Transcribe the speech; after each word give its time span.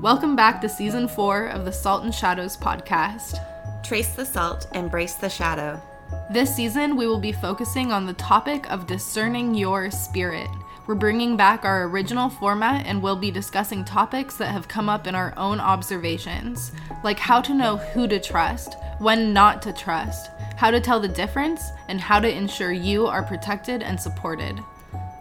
Welcome 0.00 0.36
back 0.36 0.60
to 0.60 0.68
season 0.68 1.08
four 1.08 1.46
of 1.46 1.64
the 1.64 1.72
Salt 1.72 2.04
and 2.04 2.14
Shadows 2.14 2.56
podcast. 2.56 3.44
Trace 3.82 4.14
the 4.14 4.24
salt, 4.24 4.68
embrace 4.72 5.14
the 5.14 5.28
shadow. 5.28 5.82
This 6.30 6.54
season, 6.54 6.94
we 6.94 7.08
will 7.08 7.18
be 7.18 7.32
focusing 7.32 7.90
on 7.90 8.06
the 8.06 8.12
topic 8.12 8.70
of 8.70 8.86
discerning 8.86 9.56
your 9.56 9.90
spirit. 9.90 10.48
We're 10.86 10.94
bringing 10.94 11.36
back 11.36 11.64
our 11.64 11.82
original 11.88 12.30
format 12.30 12.86
and 12.86 13.02
we'll 13.02 13.16
be 13.16 13.32
discussing 13.32 13.84
topics 13.84 14.36
that 14.36 14.52
have 14.52 14.68
come 14.68 14.88
up 14.88 15.08
in 15.08 15.16
our 15.16 15.34
own 15.36 15.58
observations, 15.58 16.70
like 17.02 17.18
how 17.18 17.40
to 17.40 17.52
know 17.52 17.78
who 17.78 18.06
to 18.06 18.20
trust, 18.20 18.76
when 19.00 19.32
not 19.32 19.62
to 19.62 19.72
trust, 19.72 20.30
how 20.56 20.70
to 20.70 20.80
tell 20.80 21.00
the 21.00 21.08
difference, 21.08 21.72
and 21.88 22.00
how 22.00 22.20
to 22.20 22.32
ensure 22.32 22.70
you 22.70 23.08
are 23.08 23.24
protected 23.24 23.82
and 23.82 24.00
supported. 24.00 24.60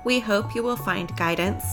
We 0.05 0.19
hope 0.19 0.53
you 0.53 0.61
will 0.61 0.77
find 0.77 1.17
guidance, 1.17 1.65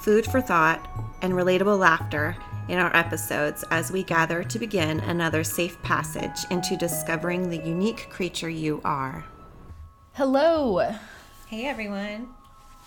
food 0.00 0.26
for 0.26 0.42
thought, 0.42 0.86
and 1.22 1.32
relatable 1.32 1.78
laughter 1.78 2.36
in 2.68 2.78
our 2.78 2.94
episodes 2.96 3.64
as 3.70 3.90
we 3.90 4.02
gather 4.02 4.42
to 4.44 4.58
begin 4.58 5.00
another 5.00 5.42
safe 5.44 5.80
passage 5.82 6.44
into 6.50 6.76
discovering 6.76 7.48
the 7.48 7.58
unique 7.58 8.08
creature 8.10 8.48
you 8.48 8.80
are. 8.84 9.24
Hello, 10.14 10.92
Hey 11.48 11.66
everyone. 11.66 12.28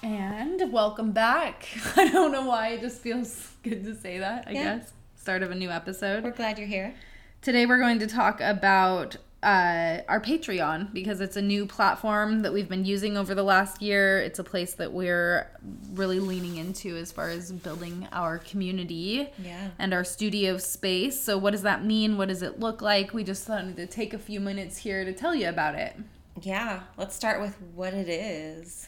and 0.03 0.71
welcome 0.71 1.11
back. 1.11 1.67
I 1.95 2.09
don't 2.09 2.31
know 2.31 2.45
why, 2.45 2.69
it 2.69 2.81
just 2.81 3.01
feels 3.01 3.49
good 3.63 3.83
to 3.85 3.95
say 3.95 4.19
that, 4.19 4.45
I 4.47 4.51
Yeah. 4.51 4.77
guess. 4.77 4.91
Start 5.15 5.41
of 5.41 5.49
a 5.51 5.55
new 5.55 5.69
episode. 5.71 6.23
We're 6.23 6.31
glad 6.31 6.59
you're 6.59 6.67
here. 6.67 6.93
Today 7.41 7.65
we're 7.65 7.79
going 7.79 7.99
to 7.99 8.07
talk 8.07 8.41
about 8.41 9.17
uh, 9.45 10.01
our 10.09 10.19
Patreon 10.19 10.91
because 10.91 11.21
it's 11.21 11.37
a 11.37 11.41
new 11.41 11.65
platform 11.67 12.41
that 12.41 12.51
we've 12.51 12.67
been 12.67 12.83
using 12.83 13.15
over 13.15 13.35
the 13.35 13.43
last 13.43 13.81
year. 13.81 14.19
It's 14.19 14.39
a 14.39 14.43
place 14.43 14.73
that 14.73 14.91
we're 14.91 15.49
really 15.93 16.19
leaning 16.19 16.57
into 16.57 16.97
as 16.97 17.11
far 17.11 17.29
as 17.29 17.51
building 17.51 18.07
our 18.11 18.39
community 18.39 19.29
Yeah. 19.37 19.69
and 19.77 19.93
our 19.93 20.03
studio 20.03 20.57
space. 20.57 21.21
So, 21.21 21.37
what 21.37 21.51
does 21.51 21.61
that 21.61 21.85
mean? 21.85 22.17
What 22.17 22.27
does 22.29 22.41
it 22.41 22.59
look 22.59 22.81
like? 22.81 23.13
We 23.13 23.23
just 23.23 23.47
wanted 23.47 23.75
to 23.77 23.85
take 23.85 24.13
a 24.13 24.19
few 24.19 24.39
minutes 24.39 24.77
here 24.77 25.05
to 25.05 25.13
tell 25.13 25.35
you 25.35 25.47
about 25.47 25.75
it. 25.75 25.95
Yeah, 26.41 26.81
let's 26.97 27.15
start 27.15 27.39
with 27.39 27.55
what 27.75 27.93
it 27.93 28.09
is. 28.09 28.87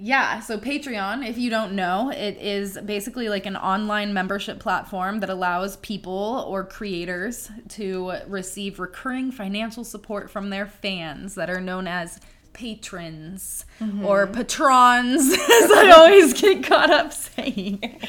Yeah, 0.00 0.38
so 0.38 0.58
Patreon, 0.58 1.28
if 1.28 1.38
you 1.38 1.50
don't 1.50 1.72
know, 1.72 2.10
it 2.10 2.36
is 2.36 2.78
basically 2.84 3.28
like 3.28 3.46
an 3.46 3.56
online 3.56 4.14
membership 4.14 4.60
platform 4.60 5.18
that 5.18 5.28
allows 5.28 5.76
people 5.78 6.44
or 6.46 6.64
creators 6.64 7.50
to 7.70 8.12
receive 8.28 8.78
recurring 8.78 9.32
financial 9.32 9.82
support 9.82 10.30
from 10.30 10.50
their 10.50 10.66
fans 10.66 11.34
that 11.34 11.50
are 11.50 11.60
known 11.60 11.88
as 11.88 12.20
patrons 12.52 13.64
or 13.80 14.26
mm-hmm. 14.26 14.32
patrons, 14.32 15.32
as 15.32 15.70
I 15.70 15.92
always 15.96 16.40
get 16.40 16.64
caught 16.64 16.90
up 16.90 17.12
saying. 17.12 18.00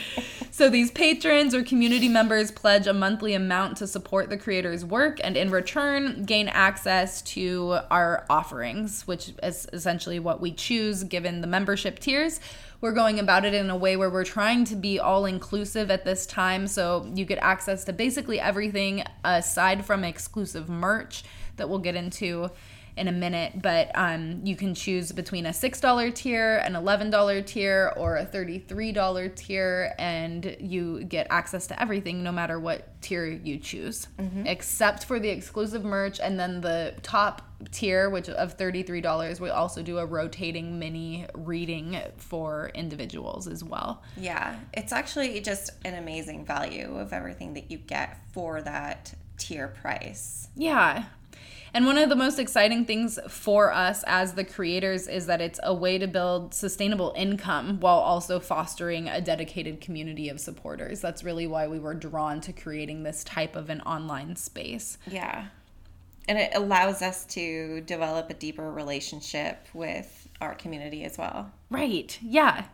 So 0.52 0.70
these 0.70 0.92
patrons 0.92 1.56
or 1.56 1.64
community 1.64 2.10
members 2.10 2.52
pledge 2.52 2.86
a 2.86 2.94
monthly 2.94 3.34
amount 3.34 3.78
to 3.78 3.88
support 3.88 4.30
the 4.30 4.38
creator's 4.38 4.84
work 4.84 5.20
and 5.24 5.38
in 5.38 5.52
return 5.52 6.24
gain 6.24 6.50
access 6.50 7.22
to 7.22 7.78
our 7.90 8.26
offerings, 8.30 9.08
which 9.08 9.32
is 9.42 9.68
essentially 9.72 10.20
what 10.20 10.42
we 10.42 10.52
choose 10.52 11.04
given 11.06 11.40
the 11.40 11.48
membership 11.48 12.00
tiers. 12.00 12.42
We're 12.82 12.92
going 12.92 13.20
about 13.20 13.46
it 13.46 13.54
in 13.54 13.70
a 13.70 13.78
way 13.78 13.96
where 13.96 14.10
we're 14.10 14.26
trying 14.26 14.66
to 14.66 14.76
be 14.76 15.00
all 15.00 15.26
inclusive 15.26 15.92
at 15.92 16.06
this 16.06 16.26
time 16.26 16.68
so 16.68 17.10
you 17.14 17.26
get 17.26 17.38
access 17.40 17.84
to 17.86 17.94
basically 17.94 18.40
everything 18.40 19.04
aside 19.24 19.86
from 19.86 20.04
exclusive 20.04 20.68
merch 20.68 21.24
that 21.56 21.70
we'll 21.70 21.80
get 21.80 21.96
into 21.96 22.52
in 23.00 23.08
a 23.08 23.12
minute, 23.12 23.62
but 23.62 23.92
um, 23.96 24.42
you 24.44 24.56
can 24.56 24.76
choose 24.76 25.12
between 25.12 25.46
a 25.46 25.52
$6 25.52 26.16
tier, 26.16 26.58
an 26.58 26.74
$11 26.74 27.46
tier, 27.46 27.94
or 27.96 28.18
a 28.18 28.26
$33 28.26 29.36
tier, 29.36 29.96
and 29.98 30.58
you 30.60 31.04
get 31.06 31.26
access 31.30 31.66
to 31.68 31.82
everything 31.82 32.22
no 32.22 32.32
matter 32.32 32.60
what 32.60 33.02
tier 33.02 33.26
you 33.26 33.58
choose, 33.58 34.08
except 34.46 35.06
for 35.06 35.20
the 35.20 35.30
exclusive 35.30 35.86
merch. 35.86 36.20
And 36.20 36.38
then 36.40 36.60
the 36.60 36.94
top 37.02 37.42
tier, 37.72 38.10
which 38.10 38.30
of 38.30 38.58
$33, 38.58 39.40
we 39.40 39.50
also 39.50 39.82
do 39.82 39.98
a 39.98 40.06
rotating 40.06 40.78
mini 40.80 41.26
reading 41.34 41.98
for 42.18 42.72
individuals 42.74 43.48
as 43.48 43.64
well. 43.64 44.04
Yeah, 44.18 44.60
it's 44.74 44.92
actually 44.92 45.40
just 45.42 45.72
an 45.86 45.96
amazing 45.96 46.46
value 46.46 46.98
of 46.98 47.14
everything 47.14 47.54
that 47.54 47.72
you 47.72 47.78
get 47.78 48.18
for 48.34 48.62
that 48.62 49.14
tier 49.38 49.70
price. 49.70 50.50
Yeah. 50.56 51.06
And 51.74 51.86
one 51.86 51.98
of 51.98 52.10
the 52.10 52.16
most 52.16 52.40
exciting 52.40 52.86
things 52.86 53.20
for 53.28 53.72
us 53.72 54.04
as 54.08 54.34
the 54.34 54.44
creators 54.44 55.08
is 55.08 55.28
that 55.28 55.40
it's 55.40 55.60
a 55.62 55.74
way 55.74 55.98
to 55.98 56.08
build 56.08 56.54
sustainable 56.54 57.14
income 57.16 57.80
while 57.80 58.00
also 58.00 58.40
fostering 58.40 59.08
a 59.08 59.22
dedicated 59.22 59.80
community 59.80 60.30
of 60.30 60.40
supporters. 60.40 61.00
That's 61.00 61.24
really 61.24 61.46
why 61.46 61.68
we 61.68 61.80
were 61.80 61.94
drawn 61.94 62.42
to 62.42 62.54
creating 62.54 63.04
this 63.04 63.24
type 63.24 63.56
of 63.56 63.70
an 63.70 63.82
online 63.82 64.36
space. 64.36 64.98
Yeah. 65.08 65.46
And 66.28 66.38
it 66.38 66.52
allows 66.56 67.02
us 67.02 67.26
to 67.26 67.82
develop 67.82 68.30
a 68.30 68.34
deeper 68.34 68.72
relationship 68.72 69.68
with 69.74 70.28
our 70.42 70.56
community 70.56 71.04
as 71.04 71.18
well. 71.18 71.52
Right. 71.70 72.18
Yeah. 72.22 72.66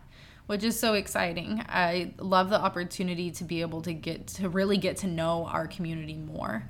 Which 0.46 0.62
is 0.62 0.78
so 0.78 0.94
exciting. 0.94 1.64
I 1.68 2.12
love 2.18 2.50
the 2.50 2.60
opportunity 2.60 3.30
to 3.32 3.44
be 3.44 3.62
able 3.62 3.82
to 3.82 3.92
get 3.92 4.26
to 4.28 4.48
really 4.48 4.76
get 4.78 4.98
to 4.98 5.06
know 5.06 5.46
our 5.46 5.66
community 5.66 6.16
more. 6.16 6.68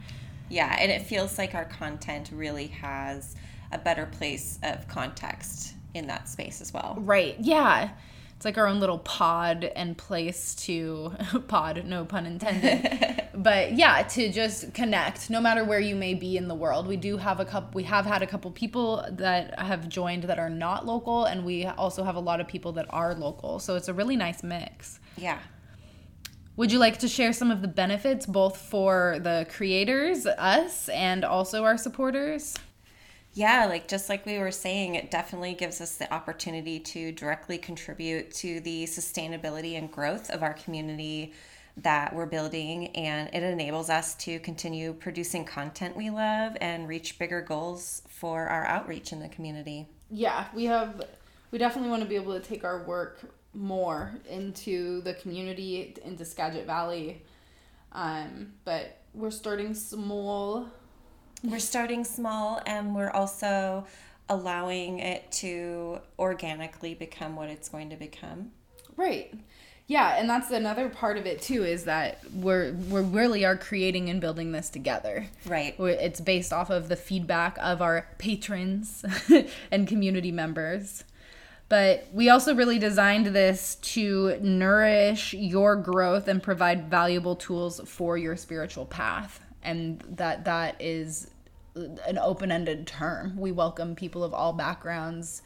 Yeah, 0.48 0.76
and 0.78 0.90
it 0.90 1.02
feels 1.02 1.38
like 1.38 1.54
our 1.54 1.64
content 1.64 2.30
really 2.32 2.68
has 2.68 3.34
a 3.72 3.78
better 3.78 4.06
place 4.06 4.58
of 4.62 4.86
context 4.88 5.74
in 5.94 6.06
that 6.06 6.28
space 6.28 6.60
as 6.60 6.72
well. 6.72 6.96
Right. 7.00 7.36
Yeah. 7.40 7.90
It's 8.36 8.44
like 8.44 8.58
our 8.58 8.66
own 8.66 8.80
little 8.80 8.98
pod 8.98 9.64
and 9.64 9.96
place 9.96 10.54
to 10.66 11.12
pod, 11.48 11.84
no 11.86 12.04
pun 12.04 12.26
intended. 12.26 13.22
but 13.34 13.72
yeah, 13.72 14.02
to 14.02 14.30
just 14.30 14.74
connect 14.74 15.30
no 15.30 15.40
matter 15.40 15.64
where 15.64 15.80
you 15.80 15.96
may 15.96 16.12
be 16.12 16.36
in 16.36 16.46
the 16.46 16.54
world. 16.54 16.86
We 16.86 16.98
do 16.98 17.16
have 17.16 17.40
a 17.40 17.46
couple 17.46 17.70
we 17.72 17.84
have 17.84 18.04
had 18.04 18.22
a 18.22 18.26
couple 18.26 18.50
people 18.50 19.06
that 19.10 19.58
have 19.58 19.88
joined 19.88 20.24
that 20.24 20.38
are 20.38 20.50
not 20.50 20.84
local 20.84 21.24
and 21.24 21.46
we 21.46 21.64
also 21.64 22.04
have 22.04 22.16
a 22.16 22.20
lot 22.20 22.40
of 22.40 22.46
people 22.46 22.72
that 22.72 22.86
are 22.90 23.14
local. 23.14 23.58
So 23.58 23.74
it's 23.74 23.88
a 23.88 23.94
really 23.94 24.16
nice 24.16 24.42
mix. 24.42 25.00
Yeah. 25.16 25.38
Would 26.56 26.72
you 26.72 26.78
like 26.78 26.98
to 27.00 27.08
share 27.08 27.34
some 27.34 27.50
of 27.50 27.60
the 27.60 27.68
benefits 27.68 28.24
both 28.24 28.56
for 28.56 29.18
the 29.20 29.46
creators, 29.50 30.24
us, 30.24 30.88
and 30.88 31.22
also 31.22 31.64
our 31.64 31.76
supporters? 31.76 32.54
Yeah, 33.34 33.66
like 33.66 33.88
just 33.88 34.08
like 34.08 34.24
we 34.24 34.38
were 34.38 34.50
saying, 34.50 34.94
it 34.94 35.10
definitely 35.10 35.52
gives 35.52 35.82
us 35.82 35.96
the 35.96 36.12
opportunity 36.12 36.80
to 36.80 37.12
directly 37.12 37.58
contribute 37.58 38.32
to 38.36 38.60
the 38.60 38.84
sustainability 38.84 39.76
and 39.76 39.92
growth 39.92 40.30
of 40.30 40.42
our 40.42 40.54
community 40.54 41.34
that 41.76 42.14
we're 42.14 42.24
building. 42.24 42.86
And 42.96 43.28
it 43.34 43.42
enables 43.42 43.90
us 43.90 44.14
to 44.14 44.38
continue 44.38 44.94
producing 44.94 45.44
content 45.44 45.94
we 45.94 46.08
love 46.08 46.56
and 46.62 46.88
reach 46.88 47.18
bigger 47.18 47.42
goals 47.42 48.00
for 48.08 48.46
our 48.46 48.64
outreach 48.64 49.12
in 49.12 49.20
the 49.20 49.28
community. 49.28 49.88
yeah 50.10 50.46
we 50.54 50.64
have 50.64 51.02
we 51.50 51.58
definitely 51.58 51.90
want 51.90 52.02
to 52.02 52.08
be 52.08 52.16
able 52.16 52.32
to 52.32 52.40
take 52.40 52.64
our 52.64 52.82
work 52.84 53.20
more 53.56 54.12
into 54.28 55.00
the 55.02 55.14
community 55.14 55.94
into 56.04 56.24
skagit 56.24 56.66
valley 56.66 57.22
um, 57.92 58.52
but 58.64 58.98
we're 59.14 59.30
starting 59.30 59.72
small 59.74 60.68
We're 61.42 61.58
starting 61.58 62.04
small 62.04 62.60
and 62.66 62.94
we're 62.94 63.10
also 63.10 63.86
allowing 64.28 64.98
it 64.98 65.30
to 65.32 66.00
organically 66.18 66.94
become 66.94 67.36
what 67.36 67.48
it's 67.48 67.68
going 67.68 67.90
to 67.90 67.96
become. 67.96 68.50
right 68.96 69.32
yeah 69.86 70.16
and 70.18 70.28
that's 70.28 70.50
another 70.50 70.88
part 70.88 71.16
of 71.16 71.26
it 71.26 71.40
too 71.40 71.64
is 71.64 71.84
that 71.84 72.20
we're 72.34 72.72
we 72.72 73.00
really 73.00 73.44
are 73.44 73.56
creating 73.56 74.10
and 74.10 74.20
building 74.20 74.50
this 74.52 74.68
together 74.68 75.26
Right. 75.46 75.78
We're- 75.78 75.94
it's 75.94 76.20
based 76.20 76.52
off 76.52 76.70
of 76.70 76.88
the 76.88 76.96
feedback 76.96 77.56
of 77.60 77.80
our 77.80 78.08
patrons 78.18 79.04
and 79.70 79.86
community 79.88 80.32
members. 80.32 81.04
But 81.68 82.06
we 82.12 82.28
also 82.28 82.54
really 82.54 82.78
designed 82.78 83.26
this 83.26 83.74
to 83.76 84.38
nourish 84.40 85.34
your 85.34 85.74
growth 85.76 86.28
and 86.28 86.42
provide 86.42 86.88
valuable 86.88 87.34
tools 87.34 87.80
for 87.86 88.16
your 88.16 88.36
spiritual 88.36 88.86
path. 88.86 89.40
And 89.62 90.02
that 90.16 90.44
that 90.44 90.76
is 90.80 91.30
an 91.74 92.18
open-ended 92.18 92.86
term. 92.86 93.36
We 93.36 93.50
welcome 93.52 93.96
people 93.96 94.22
of 94.22 94.32
all 94.32 94.52
backgrounds 94.52 95.42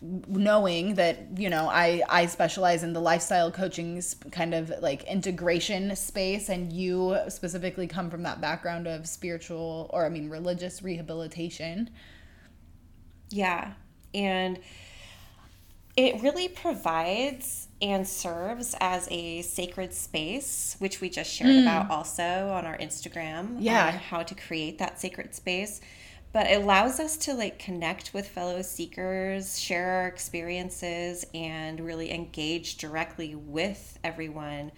knowing 0.00 0.94
that 0.94 1.18
you 1.36 1.50
know 1.50 1.68
i 1.68 2.00
i 2.08 2.24
specialize 2.24 2.84
in 2.84 2.92
the 2.92 3.00
lifestyle 3.00 3.50
coaching 3.50 4.00
kind 4.30 4.54
of 4.54 4.72
like 4.80 5.02
integration 5.04 5.94
space 5.96 6.48
and 6.48 6.72
you 6.72 7.18
specifically 7.28 7.88
come 7.88 8.08
from 8.08 8.22
that 8.22 8.40
background 8.40 8.86
of 8.86 9.08
spiritual 9.08 9.90
or 9.92 10.06
i 10.06 10.08
mean 10.08 10.28
religious 10.30 10.82
rehabilitation 10.82 11.90
Yeah. 13.30 13.72
And 14.14 14.58
it 15.98 16.22
really 16.22 16.46
provides 16.46 17.66
and 17.82 18.06
serves 18.06 18.76
as 18.80 19.08
a 19.10 19.42
sacred 19.42 19.92
space, 19.92 20.76
which 20.78 21.00
we 21.00 21.10
just 21.10 21.28
shared 21.28 21.56
hmm. 21.56 21.62
about 21.62 21.90
also 21.90 22.50
on 22.50 22.64
our 22.64 22.78
Instagram. 22.78 23.56
Yeah. 23.58 23.88
on 23.88 23.94
how 23.94 24.22
to 24.22 24.34
create 24.36 24.78
that 24.78 25.00
sacred 25.00 25.34
space. 25.34 25.80
But 26.32 26.46
it 26.46 26.62
allows 26.62 27.00
us 27.00 27.16
to 27.16 27.34
like 27.34 27.58
connect 27.58 28.14
with 28.14 28.28
fellow 28.28 28.62
seekers, 28.62 29.58
share 29.58 29.90
our 29.90 30.06
experiences, 30.06 31.26
and 31.34 31.80
really 31.80 32.12
engage 32.12 32.76
directly 32.76 33.34
with 33.34 33.98
everyone 34.04 34.70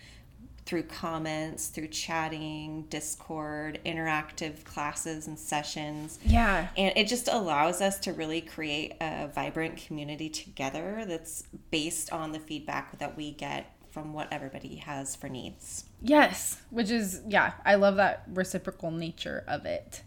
through 0.70 0.84
comments, 0.84 1.66
through 1.66 1.88
chatting, 1.88 2.84
Discord, 2.90 3.80
interactive 3.84 4.62
classes 4.62 5.26
and 5.26 5.36
sessions. 5.36 6.20
Yeah. 6.24 6.68
And 6.76 6.96
it 6.96 7.08
just 7.08 7.26
allows 7.26 7.80
us 7.80 7.98
to 8.00 8.12
really 8.12 8.40
create 8.40 8.94
a 9.00 9.26
vibrant 9.34 9.78
community 9.78 10.28
together 10.28 11.04
that's 11.08 11.42
based 11.72 12.12
on 12.12 12.30
the 12.30 12.38
feedback 12.38 12.96
that 13.00 13.16
we 13.16 13.32
get 13.32 13.74
from 13.90 14.12
what 14.12 14.32
everybody 14.32 14.76
has 14.76 15.16
for 15.16 15.28
needs. 15.28 15.86
Yes, 16.00 16.62
which 16.70 16.92
is, 16.92 17.20
yeah, 17.26 17.54
I 17.64 17.74
love 17.74 17.96
that 17.96 18.22
reciprocal 18.32 18.92
nature 18.92 19.42
of 19.48 19.66
it. 19.66 20.02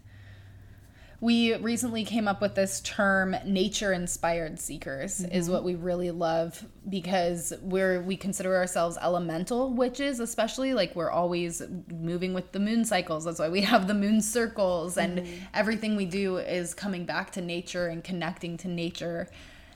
We 1.20 1.54
recently 1.56 2.04
came 2.04 2.28
up 2.28 2.40
with 2.40 2.54
this 2.54 2.80
term 2.80 3.36
nature 3.44 3.92
inspired 3.92 4.58
seekers 4.60 5.20
mm-hmm. 5.20 5.32
is 5.32 5.48
what 5.48 5.64
we 5.64 5.74
really 5.74 6.10
love 6.10 6.66
because 6.88 7.52
we're 7.62 8.02
we 8.02 8.16
consider 8.16 8.56
ourselves 8.56 8.98
elemental 9.00 9.72
witches 9.72 10.20
especially 10.20 10.74
like 10.74 10.94
we're 10.94 11.10
always 11.10 11.62
moving 11.90 12.34
with 12.34 12.52
the 12.52 12.60
moon 12.60 12.84
cycles 12.84 13.24
that's 13.24 13.38
why 13.38 13.48
we 13.48 13.60
have 13.72 13.88
the 13.88 13.94
moon 13.94 14.20
circles 14.20 14.98
and 14.98 15.20
mm-hmm. 15.20 15.44
everything 15.54 15.96
we 15.96 16.04
do 16.04 16.36
is 16.36 16.74
coming 16.74 17.04
back 17.04 17.30
to 17.32 17.40
nature 17.40 17.88
and 17.88 18.04
connecting 18.04 18.56
to 18.58 18.68
nature. 18.68 19.28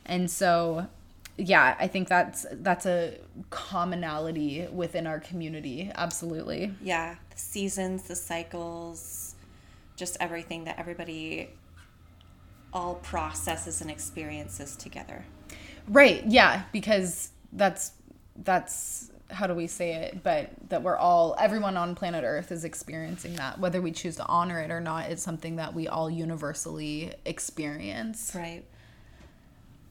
And 0.07 0.31
so 0.31 0.87
yeah, 1.37 1.77
I 1.79 1.87
think 1.87 2.09
that's 2.09 2.47
that's 2.51 2.85
a 2.85 3.17
commonality 3.51 4.67
within 4.73 5.07
our 5.07 5.21
community. 5.21 5.91
Absolutely. 5.95 6.75
Yeah, 6.83 7.15
the 7.31 7.39
seasons, 7.39 8.03
the 8.03 8.17
cycles, 8.17 9.28
just 9.99 10.17
everything 10.21 10.65
that 10.65 10.79
everybody 10.79 11.51
all 12.73 12.95
processes 12.97 13.81
and 13.81 13.91
experiences 13.91 14.77
together. 14.77 15.25
Right. 15.89 16.25
Yeah, 16.27 16.63
because 16.73 17.31
that's 17.53 17.93
that's 18.37 19.11
how 19.31 19.47
do 19.47 19.55
we 19.55 19.67
say 19.67 19.93
it 19.93 20.23
but 20.23 20.51
that 20.71 20.83
we're 20.83 20.97
all 20.97 21.37
everyone 21.39 21.77
on 21.77 21.95
planet 21.95 22.25
earth 22.25 22.51
is 22.51 22.65
experiencing 22.65 23.35
that 23.37 23.59
whether 23.61 23.83
we 23.83 23.93
choose 23.93 24.17
to 24.17 24.25
honor 24.25 24.59
it 24.59 24.71
or 24.71 24.81
not 24.81 25.11
it's 25.11 25.23
something 25.23 25.57
that 25.57 25.75
we 25.75 25.87
all 25.87 26.09
universally 26.09 27.13
experience 27.27 28.33
right 28.35 28.65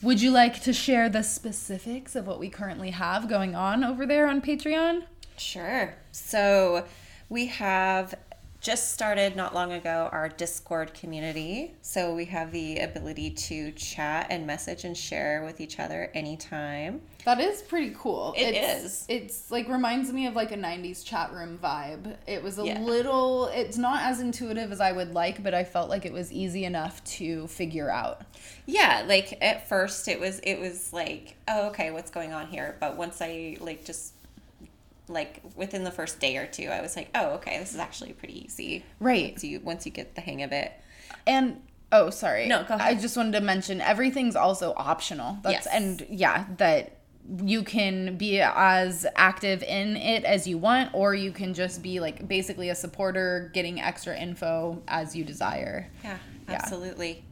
would 0.01 0.21
you 0.21 0.29
like 0.29 0.61
to 0.61 0.73
share 0.73 1.09
the 1.09 1.23
specifics 1.23 2.15
of 2.15 2.27
what 2.27 2.39
we 2.39 2.49
currently 2.49 2.91
have 2.91 3.27
going 3.27 3.55
on 3.55 3.83
over 3.83 4.05
there 4.05 4.27
on 4.27 4.41
Patreon? 4.41 5.03
Sure. 5.37 5.95
So 6.11 6.85
we 7.29 7.47
have 7.47 8.13
just 8.67 8.91
started 8.91 9.33
not 9.33 9.55
long 9.55 9.71
ago 9.71 10.09
our 10.11 10.27
Discord 10.27 10.93
community. 10.93 11.73
So 11.81 12.13
we 12.13 12.25
have 12.25 12.51
the 12.51 12.79
ability 12.79 13.29
to 13.29 13.71
chat 13.71 14.27
and 14.29 14.45
message 14.45 14.83
and 14.83 14.97
share 14.97 15.45
with 15.45 15.61
each 15.61 15.79
other 15.79 16.11
anytime. 16.13 16.99
That 17.23 17.39
is 17.39 17.61
pretty 17.61 17.95
cool. 17.97 18.33
It 18.35 18.55
it's, 18.55 18.83
is. 18.83 19.05
It's 19.07 19.51
like 19.51 19.69
reminds 19.69 20.11
me 20.11 20.27
of 20.27 20.35
like 20.35 20.51
a 20.51 20.57
90s 20.57 21.05
chat 21.05 21.31
room 21.31 21.57
vibe. 21.63 22.17
It 22.27 22.43
was 22.43 22.59
a 22.59 22.65
yeah. 22.65 22.81
little 22.81 23.47
it's 23.53 23.77
not 23.77 24.01
as 24.01 24.19
intuitive 24.19 24.73
as 24.73 24.81
I 24.81 24.91
would 24.91 25.13
like, 25.13 25.41
but 25.43 25.53
I 25.53 25.63
felt 25.63 25.89
like 25.89 26.05
it 26.05 26.11
was 26.11 26.29
easy 26.33 26.65
enough 26.65 27.01
to 27.05 27.47
figure 27.47 27.89
out. 27.89 28.23
Yeah, 28.65 29.05
like 29.07 29.37
at 29.41 29.69
first 29.69 30.09
it 30.09 30.19
was 30.19 30.39
it 30.39 30.59
was 30.59 30.91
like, 30.91 31.37
oh 31.47 31.67
okay, 31.69 31.91
what's 31.91 32.11
going 32.11 32.33
on 32.33 32.47
here? 32.47 32.75
But 32.81 32.97
once 32.97 33.21
I 33.21 33.55
like 33.61 33.85
just 33.85 34.11
like 35.09 35.41
within 35.55 35.83
the 35.83 35.91
first 35.91 36.19
day 36.19 36.37
or 36.37 36.47
two, 36.47 36.67
I 36.67 36.81
was 36.81 36.95
like, 36.95 37.09
oh, 37.15 37.31
okay, 37.35 37.59
this 37.59 37.73
is 37.73 37.79
actually 37.79 38.13
pretty 38.13 38.45
easy. 38.45 38.83
Right. 38.99 39.31
Once 39.31 39.43
you 39.43 39.59
once 39.61 39.85
you 39.85 39.91
get 39.91 40.15
the 40.15 40.21
hang 40.21 40.43
of 40.43 40.51
it. 40.51 40.71
And 41.25 41.61
oh, 41.91 42.09
sorry. 42.09 42.47
No, 42.47 42.63
go 42.63 42.75
ahead. 42.75 42.97
I 42.97 42.99
just 42.99 43.15
wanted 43.15 43.33
to 43.33 43.41
mention 43.41 43.81
everything's 43.81 44.35
also 44.35 44.73
optional. 44.75 45.37
That's 45.43 45.65
yes. 45.65 45.67
and 45.67 46.05
yeah, 46.09 46.45
that 46.57 46.97
you 47.43 47.63
can 47.63 48.17
be 48.17 48.39
as 48.41 49.05
active 49.15 49.61
in 49.63 49.97
it 49.97 50.23
as 50.23 50.47
you 50.47 50.57
want 50.57 50.93
or 50.93 51.13
you 51.13 51.31
can 51.31 51.53
just 51.53 51.83
be 51.83 51.99
like 51.99 52.27
basically 52.27 52.69
a 52.69 52.75
supporter 52.75 53.51
getting 53.53 53.81
extra 53.81 54.17
info 54.17 54.81
as 54.87 55.15
you 55.15 55.25
desire 55.25 55.89
yeah 56.03 56.17
absolutely 56.47 57.25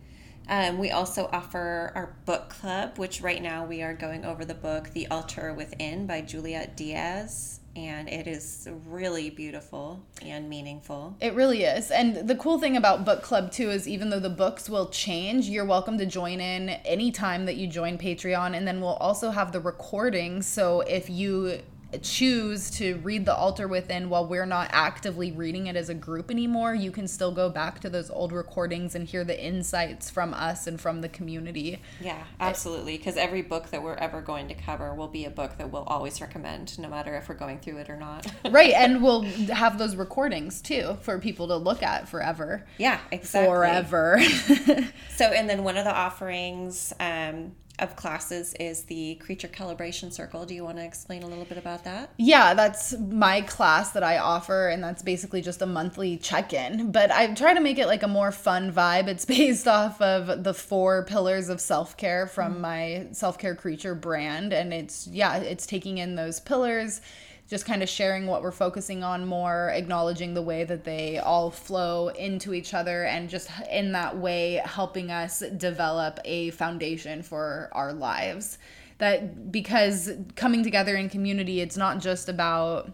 yeah. 0.49 0.67
um, 0.67 0.77
we 0.77 0.91
also 0.91 1.29
offer 1.31 1.93
our 1.95 2.13
book 2.25 2.49
club 2.49 2.97
which 2.97 3.21
right 3.21 3.41
now 3.41 3.65
we 3.65 3.81
are 3.81 3.93
going 3.93 4.25
over 4.25 4.43
the 4.43 4.53
book 4.53 4.89
the 4.89 5.07
altar 5.07 5.53
within 5.53 6.05
by 6.05 6.19
juliet 6.19 6.75
diaz 6.75 7.61
and 7.75 8.07
it 8.09 8.27
is 8.27 8.67
really 8.87 9.29
beautiful 9.29 10.05
and 10.21 10.49
meaningful. 10.49 11.15
It 11.19 11.33
really 11.33 11.63
is. 11.63 11.91
And 11.91 12.27
the 12.27 12.35
cool 12.35 12.59
thing 12.59 12.77
about 12.77 13.05
book 13.05 13.21
club 13.21 13.51
too 13.51 13.69
is 13.69 13.87
even 13.87 14.09
though 14.09 14.19
the 14.19 14.29
books 14.29 14.69
will 14.69 14.89
change, 14.89 15.49
you're 15.49 15.65
welcome 15.65 15.97
to 15.97 16.05
join 16.05 16.39
in 16.39 16.69
anytime 16.69 17.45
that 17.45 17.55
you 17.55 17.67
join 17.67 17.97
Patreon 17.97 18.55
and 18.55 18.67
then 18.67 18.79
we'll 18.79 18.93
also 18.93 19.31
have 19.31 19.51
the 19.51 19.59
recording. 19.59 20.41
so 20.41 20.81
if 20.81 21.09
you 21.09 21.59
choose 22.03 22.69
to 22.71 22.95
read 22.97 23.25
the 23.25 23.35
altar 23.35 23.67
within 23.67 24.09
while 24.09 24.25
we're 24.25 24.45
not 24.45 24.69
actively 24.71 25.31
reading 25.31 25.67
it 25.67 25.75
as 25.75 25.89
a 25.89 25.93
group 25.93 26.31
anymore, 26.31 26.73
you 26.73 26.91
can 26.91 27.07
still 27.07 27.31
go 27.31 27.49
back 27.49 27.79
to 27.81 27.89
those 27.89 28.09
old 28.09 28.31
recordings 28.31 28.95
and 28.95 29.07
hear 29.07 29.23
the 29.23 29.43
insights 29.43 30.09
from 30.09 30.33
us 30.33 30.67
and 30.67 30.79
from 30.79 31.01
the 31.01 31.09
community. 31.09 31.81
Yeah, 32.01 32.23
absolutely. 32.39 32.97
Because 32.97 33.17
every 33.17 33.41
book 33.41 33.69
that 33.71 33.83
we're 33.83 33.95
ever 33.95 34.21
going 34.21 34.47
to 34.47 34.53
cover 34.53 34.93
will 34.93 35.07
be 35.07 35.25
a 35.25 35.29
book 35.29 35.57
that 35.57 35.71
we'll 35.71 35.83
always 35.83 36.21
recommend, 36.21 36.77
no 36.79 36.87
matter 36.87 37.15
if 37.15 37.29
we're 37.29 37.35
going 37.35 37.59
through 37.59 37.77
it 37.77 37.89
or 37.89 37.97
not. 37.97 38.25
right. 38.49 38.73
And 38.73 39.01
we'll 39.01 39.23
have 39.23 39.77
those 39.77 39.95
recordings 39.95 40.61
too 40.61 40.97
for 41.01 41.19
people 41.19 41.47
to 41.47 41.57
look 41.57 41.83
at 41.83 42.07
forever. 42.07 42.65
Yeah, 42.77 42.99
exactly. 43.11 43.49
Forever. 43.49 44.19
so, 45.15 45.25
and 45.25 45.49
then 45.49 45.63
one 45.63 45.77
of 45.77 45.85
the 45.85 45.95
offerings, 45.95 46.93
um, 46.99 47.53
of 47.79 47.95
classes 47.95 48.53
is 48.59 48.83
the 48.83 49.15
creature 49.15 49.47
calibration 49.47 50.11
circle. 50.11 50.45
Do 50.45 50.53
you 50.53 50.63
want 50.63 50.77
to 50.77 50.83
explain 50.83 51.23
a 51.23 51.27
little 51.27 51.45
bit 51.45 51.57
about 51.57 51.83
that? 51.83 52.09
Yeah, 52.17 52.53
that's 52.53 52.97
my 52.97 53.41
class 53.41 53.91
that 53.91 54.03
I 54.03 54.17
offer, 54.17 54.69
and 54.69 54.83
that's 54.83 55.01
basically 55.01 55.41
just 55.41 55.61
a 55.61 55.65
monthly 55.65 56.17
check 56.17 56.53
in. 56.53 56.91
But 56.91 57.11
I 57.11 57.33
try 57.33 57.53
to 57.53 57.59
make 57.59 57.77
it 57.77 57.87
like 57.87 58.03
a 58.03 58.07
more 58.07 58.31
fun 58.31 58.71
vibe. 58.71 59.07
It's 59.07 59.25
based 59.35 59.67
off 59.67 60.01
of 60.01 60.43
the 60.43 60.53
four 60.53 61.05
pillars 61.05 61.49
of 61.49 61.59
self 61.59 61.97
care 61.97 62.27
from 62.27 62.53
mm-hmm. 62.53 62.61
my 62.61 63.07
self 63.11 63.37
care 63.37 63.55
creature 63.55 63.95
brand. 63.95 64.53
And 64.53 64.73
it's, 64.73 65.07
yeah, 65.07 65.37
it's 65.37 65.65
taking 65.65 65.97
in 65.97 66.15
those 66.15 66.39
pillars 66.39 67.01
just 67.47 67.65
kind 67.65 67.83
of 67.83 67.89
sharing 67.89 68.25
what 68.25 68.41
we're 68.41 68.51
focusing 68.51 69.03
on 69.03 69.25
more, 69.25 69.69
acknowledging 69.69 70.33
the 70.33 70.41
way 70.41 70.63
that 70.63 70.83
they 70.83 71.19
all 71.19 71.51
flow 71.51 72.07
into 72.09 72.53
each 72.53 72.73
other, 72.73 73.03
and 73.03 73.29
just 73.29 73.49
in 73.71 73.91
that 73.91 74.17
way 74.17 74.61
helping 74.65 75.11
us 75.11 75.43
develop 75.57 76.19
a 76.25 76.49
foundation 76.51 77.21
for 77.21 77.69
our 77.71 77.93
lives. 77.93 78.57
That 78.97 79.51
because 79.51 80.11
coming 80.35 80.63
together 80.63 80.95
in 80.95 81.09
community, 81.09 81.61
it's 81.61 81.77
not 81.77 81.99
just 81.99 82.29
about 82.29 82.91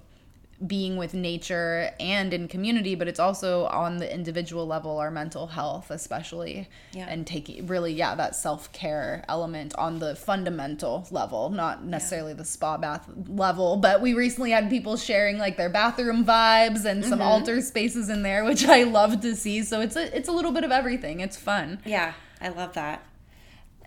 being 0.65 0.97
with 0.97 1.13
nature 1.13 1.91
and 1.99 2.33
in 2.33 2.47
community, 2.47 2.95
but 2.95 3.07
it's 3.07 3.19
also 3.19 3.65
on 3.65 3.97
the 3.97 4.13
individual 4.13 4.67
level, 4.67 4.97
our 4.97 5.11
mental 5.11 5.47
health, 5.47 5.89
especially, 5.89 6.69
yeah. 6.93 7.07
and 7.09 7.25
taking 7.25 7.65
really, 7.67 7.93
yeah, 7.93 8.15
that 8.15 8.35
self 8.35 8.71
care 8.71 9.23
element 9.27 9.73
on 9.75 9.99
the 9.99 10.15
fundamental 10.15 11.07
level, 11.11 11.49
not 11.49 11.83
necessarily 11.83 12.31
yeah. 12.31 12.37
the 12.37 12.45
spa 12.45 12.77
bath 12.77 13.09
level. 13.27 13.77
But 13.77 14.01
we 14.01 14.13
recently 14.13 14.51
had 14.51 14.69
people 14.69 14.97
sharing 14.97 15.37
like 15.37 15.57
their 15.57 15.69
bathroom 15.69 16.23
vibes 16.25 16.85
and 16.85 17.03
some 17.03 17.19
mm-hmm. 17.19 17.27
altar 17.27 17.61
spaces 17.61 18.09
in 18.09 18.23
there, 18.23 18.43
which 18.43 18.65
I 18.65 18.83
love 18.83 19.21
to 19.21 19.35
see. 19.35 19.63
So 19.63 19.81
it's 19.81 19.95
a 19.95 20.15
it's 20.15 20.29
a 20.29 20.31
little 20.31 20.51
bit 20.51 20.63
of 20.63 20.71
everything. 20.71 21.19
It's 21.19 21.37
fun. 21.37 21.79
Yeah, 21.85 22.13
I 22.39 22.49
love 22.49 22.73
that. 22.73 23.03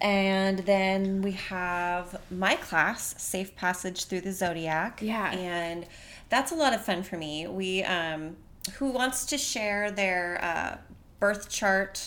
And 0.05 0.59
then 0.59 1.23
we 1.23 1.33
have 1.33 2.21
my 2.31 2.57
class, 2.57 3.15
Safe 3.17 3.57
Passage 3.57 4.05
Through 4.05 4.21
the 4.21 4.33
Zodiac. 4.33 5.01
Yeah. 5.01 5.33
And 5.33 5.87
that's 6.29 6.53
a 6.53 6.55
lot 6.55 6.75
of 6.75 6.85
fun 6.85 7.03
for 7.03 7.17
me. 7.17 7.47
We 7.47 7.83
um, 7.85 8.37
who 8.75 8.91
wants 8.91 9.25
to 9.27 9.39
share 9.39 9.91
their 9.91 10.45
uh, 10.45 10.77
birth 11.21 11.49
chart 11.49 12.07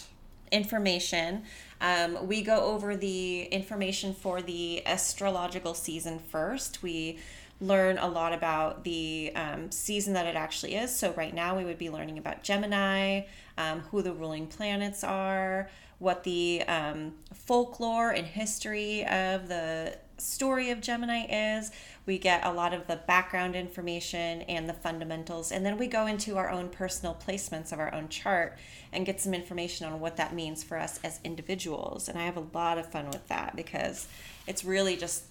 information. 0.51 1.42
Um, 1.82 2.27
we 2.27 2.44
go 2.44 2.66
over 2.66 2.96
the 2.96 3.46
information 3.46 4.13
for 4.13 4.44
the 4.44 4.86
astrological 4.86 5.74
season 5.74 6.20
first. 6.20 6.84
We 6.84 7.18
learn 7.60 7.98
a 7.98 8.08
lot 8.08 8.32
about 8.32 8.84
the 8.84 9.32
um, 9.36 9.72
season 9.72 10.13
that 10.13 10.27
it 10.27 10.36
actually 10.36 10.75
is. 10.75 10.96
So, 10.96 11.13
right 11.13 11.34
now, 11.34 11.58
we 11.58 11.66
would 11.66 11.80
be 11.80 11.89
learning 11.89 12.20
about 12.20 12.44
Gemini, 12.44 13.22
um, 13.58 13.80
who 13.89 14.04
the 14.04 14.13
ruling 14.13 14.46
planets 14.46 15.04
are, 15.04 15.70
what 16.00 16.24
the 16.24 16.63
um, 16.68 17.13
folklore 17.34 18.12
and 18.12 18.27
history 18.27 19.04
of 19.06 19.48
the 19.48 19.98
story 20.18 20.72
of 20.72 20.82
Gemini 20.82 21.56
is. 21.58 21.72
We 22.06 22.18
get 22.18 22.46
a 22.46 22.51
lot 22.51 22.74
of 22.74 22.88
the 22.88 22.96
background 22.96 23.56
information 23.56 24.42
and 24.44 24.68
the 24.68 24.74
fundamentals, 24.74 25.51
and 25.51 25.66
then 25.66 25.77
we 25.77 25.88
go 25.88 26.08
into 26.08 26.38
our 26.38 26.50
own 26.50 26.70
personal 26.70 27.16
placements 27.16 27.72
of 27.72 27.80
our 27.80 27.94
own 27.94 28.10
chart 28.10 28.58
and 28.92 29.06
get 29.06 29.20
some 29.20 29.34
information 29.34 29.86
on 29.86 30.00
what 30.00 30.18
that 30.18 30.34
means 30.34 30.63
for 30.63 30.77
us 30.77 31.00
as 31.04 31.20
individuals. 31.24 32.08
And 32.08 32.18
I 32.18 32.25
have 32.25 32.38
a 32.38 32.46
lot 32.54 32.77
of 32.77 32.92
fun 32.92 33.08
with 33.08 33.27
that 33.27 33.56
because 33.56 34.08
it's 34.48 34.63
really 34.63 34.96
just 34.96 35.24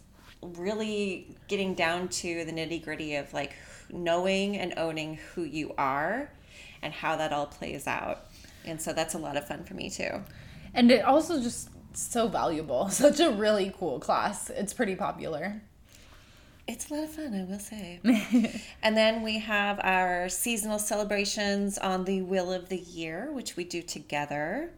really 0.42 1.34
getting 1.48 1.74
down 1.74 2.08
to 2.08 2.44
the 2.44 2.52
nitty 2.52 2.84
gritty 2.84 3.16
of 3.16 3.32
like 3.32 3.54
knowing 3.90 4.56
and 4.56 4.74
owning 4.76 5.18
who 5.34 5.42
you 5.42 5.74
are 5.78 6.30
and 6.82 6.92
how 6.92 7.16
that 7.16 7.32
all 7.32 7.46
plays 7.46 7.86
out. 7.86 8.26
And 8.64 8.80
so 8.80 8.92
that's 8.92 9.14
a 9.14 9.18
lot 9.18 9.36
of 9.36 9.46
fun 9.48 9.64
for 9.64 9.74
me 9.74 9.88
too. 9.88 10.22
And 10.76 10.90
it 10.92 11.04
also 11.04 11.40
just 11.40 11.70
so 11.96 12.28
valuable. 12.28 12.88
Such 12.90 13.18
a 13.18 13.30
really 13.30 13.74
cool 13.76 13.98
class. 13.98 14.50
It's 14.50 14.72
pretty 14.72 14.94
popular. 14.94 15.62
It's 16.68 16.90
a 16.90 16.94
lot 16.94 17.04
of 17.04 17.10
fun, 17.10 17.32
I 17.34 17.44
will 17.50 17.60
say. 17.60 18.00
and 18.82 18.96
then 18.96 19.22
we 19.22 19.38
have 19.38 19.78
our 19.82 20.28
seasonal 20.28 20.78
celebrations 20.80 21.78
on 21.78 22.04
the 22.04 22.22
Wheel 22.22 22.52
of 22.52 22.68
the 22.68 22.78
Year, 22.78 23.30
which 23.32 23.56
we 23.56 23.64
do 23.64 23.82
together. 23.82 24.70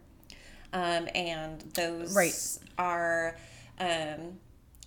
Um, 0.73 1.09
and 1.15 1.61
those 1.75 2.15
Right. 2.15 2.59
are. 2.79 3.37
Um, 3.81 4.39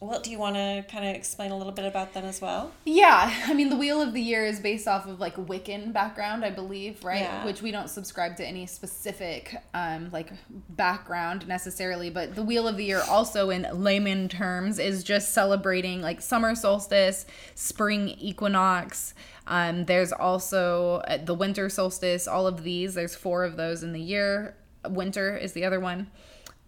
well, 0.01 0.19
do 0.19 0.31
you 0.31 0.39
want 0.39 0.55
to 0.55 0.83
kind 0.91 1.07
of 1.07 1.15
explain 1.15 1.51
a 1.51 1.57
little 1.57 1.71
bit 1.71 1.85
about 1.85 2.13
them 2.13 2.25
as 2.25 2.41
well? 2.41 2.71
Yeah, 2.85 3.31
I 3.45 3.53
mean, 3.53 3.69
the 3.69 3.75
Wheel 3.75 4.01
of 4.01 4.13
the 4.13 4.21
Year 4.21 4.43
is 4.43 4.59
based 4.59 4.87
off 4.87 5.05
of 5.05 5.19
like 5.19 5.35
Wiccan 5.35 5.93
background, 5.93 6.43
I 6.43 6.49
believe, 6.49 7.03
right? 7.03 7.21
Yeah. 7.21 7.45
Which 7.45 7.61
we 7.61 7.69
don't 7.69 7.87
subscribe 7.87 8.35
to 8.37 8.45
any 8.45 8.65
specific 8.65 9.55
um, 9.75 10.09
like 10.11 10.33
background 10.69 11.47
necessarily, 11.47 12.09
but 12.09 12.33
the 12.33 12.41
Wheel 12.41 12.67
of 12.67 12.77
the 12.77 12.83
Year 12.83 13.03
also 13.07 13.51
in 13.51 13.67
layman 13.71 14.27
terms 14.27 14.79
is 14.79 15.03
just 15.03 15.33
celebrating 15.33 16.01
like 16.01 16.19
summer 16.19 16.55
solstice, 16.55 17.27
spring 17.53 18.09
equinox. 18.09 19.13
Um, 19.45 19.85
there's 19.85 20.11
also 20.11 21.03
uh, 21.07 21.17
the 21.17 21.35
winter 21.35 21.69
solstice. 21.69 22.27
All 22.27 22.47
of 22.47 22.63
these, 22.63 22.95
there's 22.95 23.13
four 23.13 23.43
of 23.43 23.55
those 23.55 23.83
in 23.83 23.93
the 23.93 24.01
year. 24.01 24.55
Winter 24.89 25.37
is 25.37 25.53
the 25.53 25.63
other 25.63 25.79
one. 25.79 26.09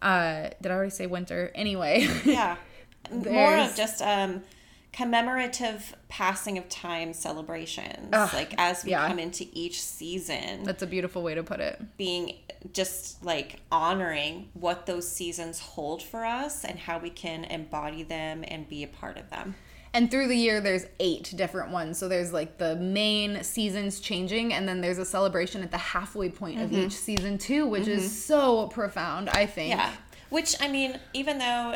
Uh, 0.03 0.49
did 0.61 0.71
I 0.71 0.75
already 0.75 0.91
say 0.91 1.07
winter? 1.07 1.51
Anyway. 1.55 2.07
Yeah. 2.25 2.57
More 3.11 3.57
of 3.57 3.75
just 3.75 4.01
um, 4.01 4.43
commemorative 4.91 5.95
passing 6.07 6.57
of 6.57 6.69
time 6.69 7.13
celebrations. 7.13 8.11
like 8.11 8.53
as 8.57 8.85
we 8.85 8.91
yeah. 8.91 9.07
come 9.07 9.19
into 9.19 9.45
each 9.51 9.81
season. 9.81 10.63
That's 10.63 10.83
a 10.83 10.87
beautiful 10.87 11.23
way 11.23 11.35
to 11.35 11.43
put 11.43 11.59
it. 11.59 11.81
being 11.97 12.35
just 12.71 13.23
like 13.25 13.59
honoring 13.71 14.49
what 14.53 14.85
those 14.85 15.07
seasons 15.07 15.59
hold 15.59 16.01
for 16.01 16.23
us 16.23 16.63
and 16.63 16.79
how 16.79 16.97
we 16.97 17.09
can 17.09 17.43
embody 17.45 18.03
them 18.03 18.45
and 18.47 18.69
be 18.69 18.83
a 18.83 18.87
part 18.87 19.17
of 19.17 19.29
them. 19.29 19.55
And 19.95 20.09
through 20.09 20.27
the 20.27 20.35
year, 20.35 20.59
there's 20.59 20.87
eight 20.99 21.33
different 21.35 21.71
ones. 21.71 21.99
So 21.99 22.07
there's 22.07 22.33
like 22.33 22.57
the 22.57 22.75
main 22.77 23.43
seasons 23.43 23.99
changing, 23.99 24.51
and 24.51 24.67
then 24.67 24.81
there's 24.81 24.97
a 24.97 25.05
celebration 25.05 25.61
at 25.61 25.69
the 25.69 25.77
halfway 25.77 26.29
point 26.29 26.61
of 26.61 26.73
each 26.73 26.93
season 26.93 27.37
too, 27.37 27.67
which 27.67 27.87
is 27.87 28.25
so 28.25 28.67
profound. 28.69 29.29
I 29.29 29.45
think. 29.45 29.69
Yeah. 29.69 29.91
Which 30.29 30.55
I 30.59 30.67
mean, 30.67 30.99
even 31.13 31.37
though 31.37 31.75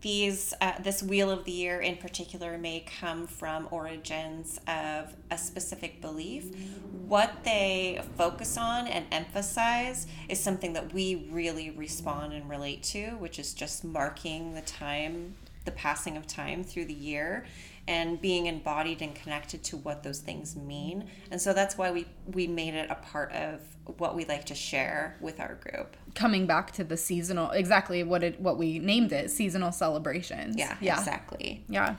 these 0.00 0.54
uh, 0.60 0.72
this 0.80 1.02
wheel 1.02 1.30
of 1.30 1.44
the 1.44 1.52
year 1.52 1.80
in 1.80 1.96
particular 1.96 2.56
may 2.56 2.84
come 2.98 3.26
from 3.26 3.68
origins 3.70 4.58
of 4.66 5.14
a 5.30 5.36
specific 5.36 6.00
belief, 6.00 6.46
what 7.06 7.44
they 7.44 8.02
focus 8.16 8.56
on 8.56 8.86
and 8.86 9.04
emphasize 9.12 10.06
is 10.28 10.40
something 10.40 10.72
that 10.72 10.92
we 10.92 11.28
really 11.30 11.70
respond 11.70 12.32
and 12.32 12.48
relate 12.48 12.82
to, 12.82 13.10
which 13.18 13.38
is 13.38 13.52
just 13.52 13.84
marking 13.84 14.54
the 14.54 14.62
time, 14.62 15.34
the 15.66 15.72
passing 15.72 16.16
of 16.16 16.26
time 16.26 16.64
through 16.64 16.86
the 16.86 16.94
year 16.94 17.44
and 17.88 18.20
being 18.20 18.46
embodied 18.46 19.00
and 19.00 19.14
connected 19.14 19.62
to 19.62 19.76
what 19.76 20.02
those 20.02 20.18
things 20.18 20.56
mean. 20.56 21.08
And 21.30 21.40
so 21.40 21.52
that's 21.52 21.76
why 21.78 21.90
we 21.90 22.06
we 22.26 22.46
made 22.46 22.74
it 22.74 22.90
a 22.90 22.96
part 22.96 23.32
of 23.32 23.60
what 23.98 24.16
we 24.16 24.24
like 24.24 24.46
to 24.46 24.54
share 24.54 25.16
with 25.20 25.38
our 25.38 25.54
group. 25.56 25.96
Coming 26.14 26.46
back 26.46 26.72
to 26.72 26.84
the 26.84 26.96
seasonal, 26.96 27.50
exactly 27.50 28.02
what 28.02 28.22
it 28.24 28.40
what 28.40 28.58
we 28.58 28.78
named 28.78 29.12
it, 29.12 29.30
seasonal 29.30 29.70
celebrations. 29.72 30.56
Yeah, 30.56 30.76
Yeah. 30.80 30.98
exactly. 30.98 31.64
Yeah. 31.68 31.96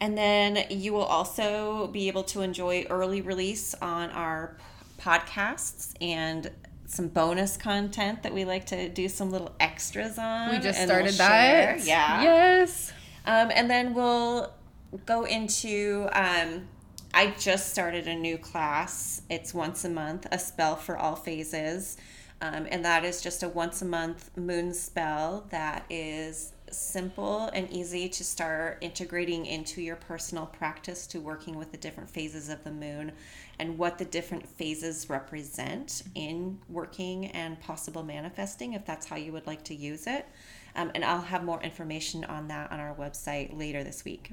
And 0.00 0.18
then 0.18 0.66
you 0.70 0.92
will 0.92 1.04
also 1.04 1.86
be 1.86 2.08
able 2.08 2.24
to 2.24 2.42
enjoy 2.42 2.84
early 2.90 3.22
release 3.22 3.74
on 3.80 4.10
our 4.10 4.56
podcasts 5.00 5.94
and 6.00 6.50
some 6.86 7.08
bonus 7.08 7.56
content 7.56 8.22
that 8.22 8.34
we 8.34 8.44
like 8.44 8.66
to 8.66 8.88
do 8.88 9.08
some 9.08 9.30
little 9.30 9.54
extras 9.60 10.18
on. 10.18 10.50
We 10.50 10.58
just 10.58 10.78
and 10.78 10.90
we'll 10.90 11.12
started 11.12 11.14
that. 11.14 11.80
share. 11.80 11.88
Yeah. 11.88 12.22
Yes. 12.22 12.92
Um, 13.26 13.50
and 13.54 13.70
then 13.70 13.94
we'll 13.94 14.52
go 15.06 15.24
into. 15.24 16.08
Um, 16.12 16.68
I 17.16 17.32
just 17.38 17.70
started 17.70 18.08
a 18.08 18.14
new 18.14 18.36
class. 18.38 19.22
It's 19.30 19.54
once 19.54 19.84
a 19.84 19.88
month, 19.88 20.26
a 20.32 20.38
spell 20.38 20.76
for 20.76 20.96
all 20.96 21.14
phases. 21.14 21.96
Um, 22.40 22.66
and 22.70 22.84
that 22.84 23.04
is 23.04 23.22
just 23.22 23.42
a 23.42 23.48
once 23.48 23.80
a 23.82 23.84
month 23.84 24.36
moon 24.36 24.74
spell 24.74 25.46
that 25.50 25.86
is 25.88 26.52
simple 26.76 27.50
and 27.54 27.70
easy 27.70 28.08
to 28.08 28.24
start 28.24 28.78
integrating 28.80 29.46
into 29.46 29.80
your 29.80 29.96
personal 29.96 30.46
practice 30.46 31.06
to 31.08 31.20
working 31.20 31.56
with 31.56 31.70
the 31.70 31.76
different 31.78 32.10
phases 32.10 32.48
of 32.48 32.62
the 32.64 32.70
moon 32.70 33.12
and 33.58 33.78
what 33.78 33.98
the 33.98 34.04
different 34.04 34.46
phases 34.46 35.08
represent 35.08 36.02
in 36.14 36.58
working 36.68 37.26
and 37.32 37.60
possible 37.60 38.02
manifesting 38.02 38.72
if 38.72 38.84
that's 38.84 39.06
how 39.06 39.16
you 39.16 39.32
would 39.32 39.46
like 39.46 39.62
to 39.64 39.74
use 39.74 40.06
it. 40.06 40.26
Um, 40.76 40.90
and 40.94 41.04
I'll 41.04 41.20
have 41.20 41.44
more 41.44 41.62
information 41.62 42.24
on 42.24 42.48
that 42.48 42.72
on 42.72 42.80
our 42.80 42.94
website 42.94 43.56
later 43.56 43.84
this 43.84 44.04
week. 44.04 44.32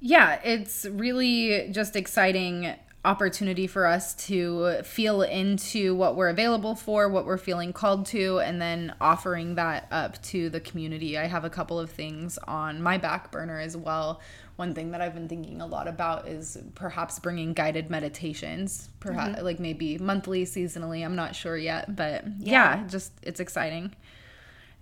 Yeah, 0.00 0.40
it's 0.44 0.86
really 0.86 1.68
just 1.72 1.96
exciting 1.96 2.74
opportunity 3.08 3.66
for 3.66 3.86
us 3.86 4.12
to 4.26 4.82
feel 4.82 5.22
into 5.22 5.94
what 5.94 6.14
we're 6.14 6.28
available 6.28 6.74
for, 6.74 7.08
what 7.08 7.24
we're 7.24 7.38
feeling 7.38 7.72
called 7.72 8.04
to, 8.04 8.38
and 8.40 8.60
then 8.60 8.94
offering 9.00 9.54
that 9.54 9.88
up 9.90 10.22
to 10.24 10.50
the 10.50 10.60
community. 10.60 11.16
I 11.16 11.24
have 11.24 11.42
a 11.42 11.48
couple 11.48 11.80
of 11.80 11.90
things 11.90 12.36
on 12.46 12.82
my 12.82 12.98
back 12.98 13.32
burner 13.32 13.58
as 13.58 13.74
well. 13.74 14.20
One 14.56 14.74
thing 14.74 14.90
that 14.90 15.00
I've 15.00 15.14
been 15.14 15.26
thinking 15.26 15.62
a 15.62 15.66
lot 15.66 15.88
about 15.88 16.28
is 16.28 16.58
perhaps 16.74 17.18
bringing 17.18 17.54
guided 17.54 17.88
meditations, 17.88 18.90
perhaps 19.00 19.36
mm-hmm. 19.36 19.44
like 19.44 19.58
maybe 19.58 19.96
monthly, 19.96 20.44
seasonally. 20.44 21.02
I'm 21.02 21.16
not 21.16 21.34
sure 21.34 21.56
yet, 21.56 21.96
but 21.96 22.24
yeah, 22.38 22.84
just 22.88 23.12
it's 23.22 23.40
exciting. 23.40 23.94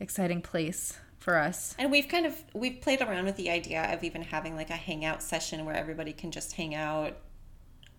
Exciting 0.01 0.43
place 0.43 0.99
for 1.21 1.37
us. 1.37 1.77
And 1.79 1.93
we've 1.93 2.09
kind 2.09 2.27
of 2.27 2.35
we've 2.55 2.81
played 2.81 3.03
around 3.03 3.27
with 3.27 3.37
the 3.37 3.51
idea 3.51 3.95
of 3.95 4.03
even 4.03 4.23
having 4.23 4.57
like 4.57 4.71
a 4.71 4.77
hangout 4.77 5.23
session 5.23 5.65
where 5.65 5.77
everybody 5.77 6.13
can 6.13 6.33
just 6.33 6.55
hang 6.55 6.75
out 6.75 7.19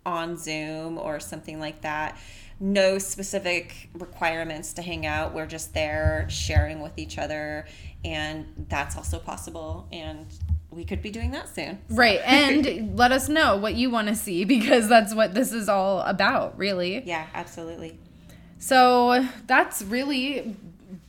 on 0.04 0.36
Zoom 0.36 0.98
or 0.98 1.20
something 1.20 1.60
like 1.60 1.82
that. 1.82 2.18
No 2.60 2.98
specific 2.98 3.88
requirements 3.94 4.72
to 4.74 4.82
hang 4.82 5.06
out. 5.06 5.32
We're 5.34 5.46
just 5.46 5.74
there 5.74 6.26
sharing 6.28 6.80
with 6.80 6.98
each 6.98 7.18
other 7.18 7.66
and 8.04 8.66
that's 8.68 8.96
also 8.96 9.18
possible 9.18 9.88
and 9.92 10.26
we 10.70 10.84
could 10.84 11.02
be 11.02 11.10
doing 11.10 11.30
that 11.32 11.48
soon. 11.54 11.78
Right. 11.88 12.20
And 12.24 12.98
let 12.98 13.12
us 13.12 13.28
know 13.28 13.56
what 13.56 13.74
you 13.74 13.90
want 13.90 14.08
to 14.08 14.14
see 14.14 14.44
because 14.44 14.88
that's 14.88 15.14
what 15.14 15.34
this 15.34 15.52
is 15.52 15.68
all 15.68 16.00
about, 16.02 16.58
really. 16.58 17.02
Yeah, 17.04 17.26
absolutely. 17.34 17.98
So 18.58 19.26
that's 19.46 19.82
really 19.82 20.56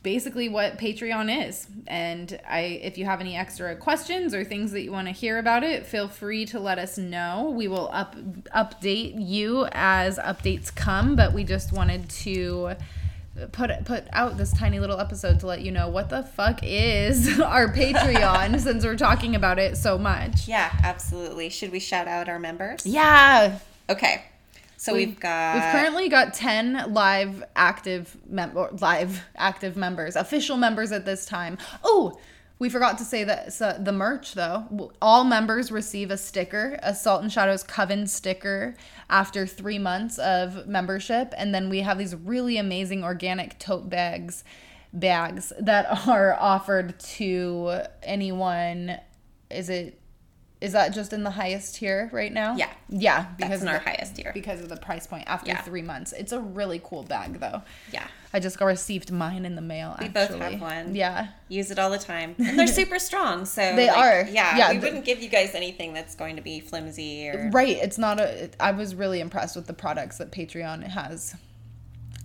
basically 0.02 0.48
what 0.48 0.78
Patreon 0.78 1.48
is. 1.48 1.66
And 1.86 2.40
I 2.48 2.60
if 2.60 2.98
you 2.98 3.04
have 3.04 3.20
any 3.20 3.36
extra 3.36 3.76
questions 3.76 4.34
or 4.34 4.44
things 4.44 4.72
that 4.72 4.82
you 4.82 4.92
want 4.92 5.08
to 5.08 5.12
hear 5.12 5.38
about 5.38 5.62
it, 5.62 5.86
feel 5.86 6.08
free 6.08 6.46
to 6.46 6.60
let 6.60 6.78
us 6.78 6.98
know. 6.98 7.52
We 7.54 7.68
will 7.68 7.88
up 7.92 8.16
update 8.54 9.14
you 9.16 9.66
as 9.72 10.18
updates 10.18 10.74
come, 10.74 11.16
but 11.16 11.32
we 11.32 11.44
just 11.44 11.72
wanted 11.72 12.08
to 12.10 12.76
put 13.52 13.70
put 13.84 14.04
out 14.12 14.36
this 14.36 14.52
tiny 14.52 14.80
little 14.80 14.98
episode 14.98 15.40
to 15.40 15.46
let 15.46 15.62
you 15.62 15.70
know 15.70 15.88
what 15.88 16.08
the 16.08 16.22
fuck 16.22 16.60
is 16.62 17.40
our 17.40 17.68
Patreon 17.72 18.60
since 18.60 18.84
we're 18.84 18.96
talking 18.96 19.34
about 19.34 19.58
it 19.58 19.76
so 19.76 19.98
much. 19.98 20.48
Yeah, 20.48 20.70
absolutely. 20.82 21.50
Should 21.50 21.72
we 21.72 21.80
shout 21.80 22.08
out 22.08 22.28
our 22.28 22.38
members? 22.38 22.86
Yeah. 22.86 23.58
Okay. 23.88 24.24
So 24.80 24.94
we've, 24.94 25.20
got 25.20 25.56
We've 25.56 25.72
currently 25.72 26.08
got 26.08 26.32
10 26.32 26.94
live 26.94 27.44
active 27.54 28.16
mem- 28.26 28.56
live 28.80 29.22
active 29.36 29.76
members, 29.76 30.16
official 30.16 30.56
members 30.56 30.90
at 30.90 31.04
this 31.04 31.26
time. 31.26 31.58
Oh, 31.84 32.18
we 32.58 32.70
forgot 32.70 32.96
to 32.96 33.04
say 33.04 33.22
that 33.24 33.52
so 33.52 33.76
the 33.78 33.92
merch 33.92 34.32
though. 34.32 34.90
All 35.02 35.24
members 35.24 35.70
receive 35.70 36.10
a 36.10 36.16
sticker, 36.16 36.78
a 36.82 36.94
Salt 36.94 37.20
and 37.20 37.30
Shadows 37.30 37.62
Coven 37.62 38.06
sticker 38.06 38.74
after 39.10 39.46
3 39.46 39.78
months 39.78 40.18
of 40.18 40.66
membership 40.66 41.34
and 41.36 41.54
then 41.54 41.68
we 41.68 41.80
have 41.80 41.98
these 41.98 42.16
really 42.16 42.56
amazing 42.56 43.04
organic 43.04 43.58
tote 43.58 43.90
bags 43.90 44.44
bags 44.94 45.52
that 45.60 45.84
are 46.08 46.32
offered 46.40 46.98
to 47.00 47.82
anyone 48.02 48.98
is 49.50 49.68
it 49.68 50.00
is 50.60 50.72
that 50.72 50.92
just 50.92 51.12
in 51.12 51.22
the 51.24 51.30
highest 51.30 51.76
tier 51.76 52.10
right 52.12 52.32
now? 52.32 52.54
Yeah. 52.56 52.70
Yeah, 52.88 53.26
that's 53.38 53.62
in 53.62 53.68
our 53.68 53.78
the- 53.78 53.84
highest 53.90 54.16
tier. 54.16 54.30
because 54.34 54.60
of 54.60 54.68
the 54.68 54.76
price 54.76 55.06
point 55.06 55.24
after 55.26 55.48
Yeah. 55.50 55.62
three 55.62 55.80
months. 55.82 56.12
It's 56.12 56.32
a 56.32 56.40
really 56.40 56.80
cool 56.84 57.02
bag 57.02 57.40
though. 57.40 57.62
Yeah. 57.92 58.06
I 58.32 58.38
just 58.40 58.58
got 58.58 58.66
received 58.66 59.10
mine 59.10 59.44
in 59.44 59.56
the 59.56 59.62
mail. 59.62 59.96
We 59.98 60.06
actually. 60.06 60.38
both 60.38 60.52
have 60.52 60.60
one. 60.60 60.94
Yeah. 60.94 61.28
use 61.48 61.70
it 61.70 61.78
all 61.78 61.90
the 61.90 61.98
time. 61.98 62.34
And 62.38 62.58
they're 62.58 62.66
super 62.66 62.98
strong. 62.98 63.44
So 63.46 63.74
They 63.74 63.88
like, 63.88 63.96
are. 63.96 64.20
Yeah, 64.30 64.56
Yeah, 64.56 64.70
we 64.72 64.76
the- 64.78 64.86
wouldn't 64.86 65.04
give 65.04 65.22
you 65.22 65.28
guys 65.28 65.54
anything 65.54 65.92
that's 65.94 66.14
going 66.14 66.36
to 66.36 66.42
be 66.42 66.60
flimsy 66.60 67.28
or 67.28 67.50
Right. 67.52 67.76
It's 67.78 67.98
not 67.98 68.20
a. 68.20 68.50
I 68.60 68.72
was 68.72 68.94
really 68.94 69.20
impressed 69.20 69.56
with 69.56 69.66
the 69.66 69.72
products 69.74 70.18
that 70.18 70.30
Patreon 70.30 70.82
has. 70.88 71.34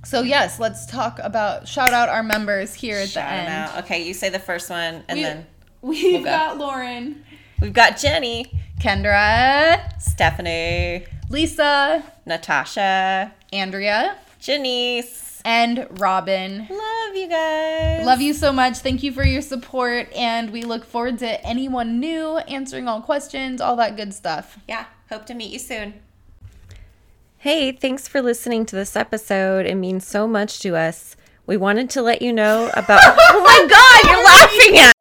So 0.03 0.21
yes, 0.21 0.59
let's 0.59 0.85
talk 0.85 1.19
about 1.23 1.67
shout 1.67 1.93
out 1.93 2.09
our 2.09 2.21
members 2.21 2.73
here 2.75 2.97
at 2.99 3.09
shout 3.09 3.27
the 3.27 3.33
end. 3.33 3.47
out. 3.47 3.83
Okay, 3.85 4.03
you 4.03 4.13
say 4.13 4.29
the 4.29 4.37
first 4.39 4.69
one, 4.69 5.03
and 5.07 5.17
We- 5.17 5.23
then 5.23 5.45
We've 5.81 6.23
go. 6.23 6.29
got 6.29 6.57
Lauren, 6.57 7.23
we've 7.61 7.73
got 7.73 7.97
Jenny, 7.97 8.51
Kendra, 8.79 9.99
Stephanie, 10.01 11.05
Lisa, 11.29 12.03
Natasha, 12.25 13.33
Andrea, 13.53 14.17
Janice. 14.39 15.41
and 15.45 15.87
Robin. 15.99 16.67
Love 16.69 17.15
you 17.15 17.27
guys. 17.27 18.05
Love 18.05 18.21
you 18.21 18.33
so 18.33 18.51
much. 18.51 18.77
Thank 18.79 19.03
you 19.03 19.11
for 19.11 19.23
your 19.23 19.41
support. 19.41 20.11
And 20.13 20.51
we 20.51 20.63
look 20.63 20.85
forward 20.85 21.19
to 21.19 21.45
anyone 21.45 21.99
new 21.99 22.37
answering 22.37 22.87
all 22.87 23.01
questions, 23.01 23.61
all 23.61 23.75
that 23.77 23.95
good 23.95 24.13
stuff. 24.13 24.57
Yeah. 24.67 24.85
Hope 25.09 25.25
to 25.27 25.33
meet 25.35 25.51
you 25.51 25.59
soon. 25.59 25.95
Hey, 27.37 27.71
thanks 27.71 28.07
for 28.07 28.23
listening 28.23 28.65
to 28.65 28.75
this 28.75 28.95
episode. 28.95 29.67
It 29.67 29.75
means 29.75 30.05
so 30.05 30.27
much 30.27 30.59
to 30.61 30.75
us. 30.75 31.15
We 31.45 31.57
wanted 31.57 31.91
to 31.91 32.01
let 32.01 32.23
you 32.23 32.33
know 32.33 32.71
about. 32.73 33.01
oh 33.05 33.41
my 33.43 33.67
God, 33.69 34.11
you're 34.11 34.23
laughing 34.23 34.77
at! 34.79 34.94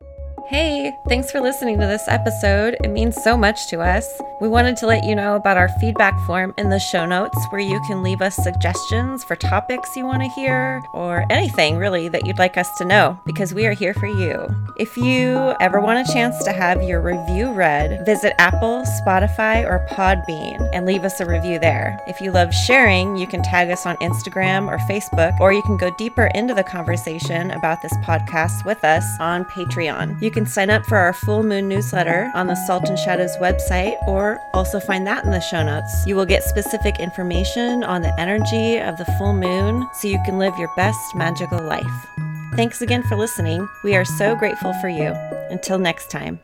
Hey, 0.55 0.97
thanks 1.09 1.33
for 1.33 1.41
listening 1.41 1.81
to 1.81 1.87
this 1.87 2.07
episode. 2.07 2.77
It 2.85 2.91
means 2.91 3.21
so 3.25 3.37
much 3.37 3.67
to 3.71 3.81
us. 3.81 4.09
We 4.41 4.47
wanted 4.47 4.77
to 4.77 4.87
let 4.87 5.03
you 5.03 5.17
know 5.17 5.35
about 5.35 5.57
our 5.57 5.69
feedback 5.81 6.17
form 6.27 6.55
in 6.59 6.69
the 6.69 6.79
show 6.79 7.07
notes 7.07 7.37
where 7.51 7.61
you 7.61 7.81
can 7.89 8.05
leave 8.05 8.23
us 8.23 8.37
suggestions 8.37 9.25
for 9.25 9.35
topics 9.35 9.97
you 9.97 10.05
want 10.05 10.23
to 10.23 10.29
hear 10.29 10.81
or 10.93 11.25
anything 11.29 11.77
really 11.77 12.09
that 12.09 12.25
you'd 12.25 12.39
like 12.39 12.57
us 12.57 12.69
to 12.79 12.85
know 12.85 13.19
because 13.27 13.53
we 13.53 13.67
are 13.67 13.73
here 13.73 13.95
for 13.95 14.07
you. 14.07 14.47
If 14.79 14.97
you 14.97 15.55
ever 15.61 15.81
want 15.81 16.09
a 16.09 16.13
chance 16.13 16.45
to 16.45 16.53
have 16.53 16.85
your 16.85 17.01
review 17.01 17.53
read, 17.53 18.05
visit 18.07 18.35
Apple, 18.39 18.85
Spotify, 19.05 19.65
or 19.65 19.85
Podbean 19.91 20.69
and 20.73 20.87
leave 20.87 21.03
us 21.03 21.19
a 21.21 21.27
review 21.27 21.59
there. 21.59 21.99
If 22.07 22.21
you 22.21 22.31
love 22.31 22.55
sharing, 22.55 23.17
you 23.17 23.27
can 23.27 23.43
tag 23.43 23.71
us 23.71 23.87
on 23.87 23.97
Instagram 23.97 24.69
or 24.69 24.79
Facebook, 24.87 25.41
or 25.41 25.53
you 25.53 25.63
can 25.63 25.79
go 25.79 25.93
deeper 25.97 26.27
into 26.35 26.55
the 26.55 26.65
conversation 26.65 27.51
about 27.53 27.83
this 27.83 27.95
podcast 28.05 28.65
with 28.65 28.85
us 28.85 29.05
on 29.19 29.45
Patreon. 29.47 30.21
You 30.21 30.31
can 30.45 30.51
sign 30.51 30.69
up 30.69 30.85
for 30.85 30.99
our 30.99 31.15
full 31.15 31.43
moon 31.43 31.69
newsletter 31.69 32.31
on 32.35 32.47
the 32.47 32.55
Salt 32.67 32.91
and 32.91 32.99
Shadows 32.99 33.35
website 33.39 33.97
or 34.07 34.39
also 34.53 34.79
find 34.79 35.07
that 35.07 35.25
in 35.25 35.31
the 35.31 35.41
show 35.41 35.63
notes. 35.63 36.07
You 36.07 36.17
will 36.17 36.27
get 36.27 36.43
specific 36.43 37.01
information 37.01 37.83
on 37.83 38.03
the 38.03 38.21
energy 38.21 38.79
of 38.79 38.99
the 38.99 39.07
full 39.17 39.33
moon 39.33 39.89
so 39.95 40.09
you 40.09 40.21
can 40.25 40.39
live 40.39 40.59
your 40.59 40.71
best 40.77 41.15
magical 41.15 41.63
life. 41.63 42.07
Thanks 42.57 42.83
again 42.83 43.03
for 43.05 43.17
listening. 43.17 43.67
We 43.85 43.97
are 43.97 44.05
so 44.05 44.37
grateful 44.37 44.75
for 44.75 44.89
you. 44.89 45.15
Until 45.51 45.79
next 45.79 46.11
time. 46.11 46.41